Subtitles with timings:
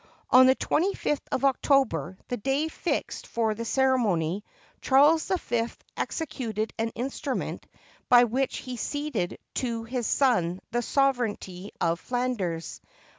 [0.31, 4.43] On the 25 th of October, the day fixed for the cere mony,
[4.81, 7.67] Charles the Fifth executed an instrument
[8.09, 12.81] by which he ceded to his son the sovereignty of Flanders.